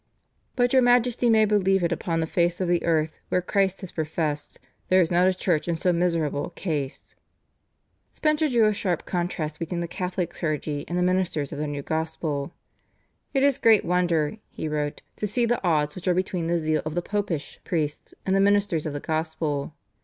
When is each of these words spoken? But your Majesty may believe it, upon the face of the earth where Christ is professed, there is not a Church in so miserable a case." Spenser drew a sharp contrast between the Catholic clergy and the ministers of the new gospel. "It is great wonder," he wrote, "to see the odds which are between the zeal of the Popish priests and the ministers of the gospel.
But 0.55 0.73
your 0.73 0.81
Majesty 0.81 1.29
may 1.29 1.45
believe 1.45 1.83
it, 1.83 1.91
upon 1.91 2.21
the 2.21 2.25
face 2.25 2.59
of 2.59 2.67
the 2.67 2.83
earth 2.83 3.19
where 3.29 3.39
Christ 3.39 3.83
is 3.83 3.91
professed, 3.91 4.59
there 4.89 4.99
is 4.99 5.11
not 5.11 5.27
a 5.27 5.33
Church 5.35 5.67
in 5.67 5.75
so 5.75 5.93
miserable 5.93 6.47
a 6.47 6.49
case." 6.49 7.13
Spenser 8.15 8.49
drew 8.49 8.65
a 8.65 8.73
sharp 8.73 9.05
contrast 9.05 9.59
between 9.59 9.79
the 9.79 9.87
Catholic 9.87 10.31
clergy 10.31 10.85
and 10.87 10.97
the 10.97 11.03
ministers 11.03 11.51
of 11.53 11.59
the 11.59 11.67
new 11.67 11.83
gospel. 11.83 12.51
"It 13.35 13.43
is 13.43 13.59
great 13.59 13.85
wonder," 13.85 14.37
he 14.49 14.67
wrote, 14.67 15.03
"to 15.17 15.27
see 15.27 15.45
the 15.45 15.63
odds 15.63 15.93
which 15.93 16.07
are 16.07 16.15
between 16.15 16.47
the 16.47 16.57
zeal 16.57 16.81
of 16.83 16.95
the 16.95 17.03
Popish 17.03 17.59
priests 17.63 18.15
and 18.25 18.35
the 18.35 18.39
ministers 18.41 18.87
of 18.87 18.93
the 18.93 18.99
gospel. 18.99 19.75